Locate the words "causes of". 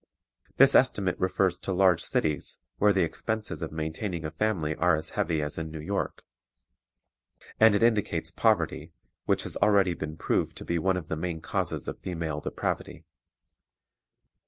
11.39-11.99